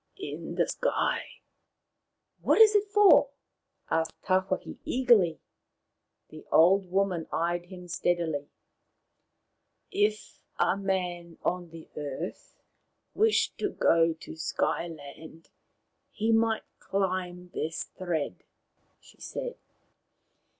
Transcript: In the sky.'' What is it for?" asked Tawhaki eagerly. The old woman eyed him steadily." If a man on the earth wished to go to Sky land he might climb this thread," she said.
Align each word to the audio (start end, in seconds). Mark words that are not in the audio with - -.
In 0.17 0.55
the 0.55 0.67
sky.'' 0.67 1.41
What 2.41 2.59
is 2.59 2.73
it 2.73 2.85
for?" 2.85 3.29
asked 3.91 4.19
Tawhaki 4.23 4.79
eagerly. 4.83 5.39
The 6.29 6.43
old 6.51 6.89
woman 6.89 7.27
eyed 7.31 7.67
him 7.67 7.87
steadily." 7.87 8.49
If 9.91 10.39
a 10.57 10.75
man 10.75 11.37
on 11.43 11.69
the 11.69 11.87
earth 11.95 12.55
wished 13.13 13.59
to 13.59 13.69
go 13.69 14.13
to 14.13 14.35
Sky 14.35 14.87
land 14.87 15.51
he 16.09 16.31
might 16.31 16.63
climb 16.79 17.49
this 17.53 17.83
thread," 17.83 18.43
she 18.99 19.21
said. 19.21 19.53